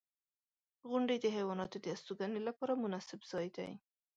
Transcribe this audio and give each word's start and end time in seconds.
•غونډۍ 0.89 1.17
د 1.21 1.25
حیواناتو 1.35 1.77
د 1.81 1.85
استوګنې 1.95 2.41
لپاره 2.47 2.73
مناسب 2.83 3.19
ځای 3.31 3.47
دی. 3.57 3.71